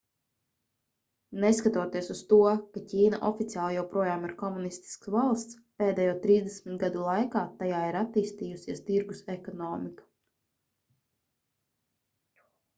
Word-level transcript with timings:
neskatoties 1.41 2.07
uz 2.13 2.21
to 2.31 2.39
ka 2.77 2.81
ķīna 2.93 3.19
oficiāli 3.29 3.75
joprojām 3.79 4.25
ir 4.29 4.33
komunistiska 4.39 5.13
valsts 5.17 5.59
pēdējo 5.83 6.15
trīsdesmit 6.25 6.79
gadu 6.85 7.05
laikā 7.09 7.45
tajā 7.61 7.83
ir 7.91 7.99
attīstījusies 8.01 8.83
tirgus 8.89 9.23
ekonomika 9.35 10.09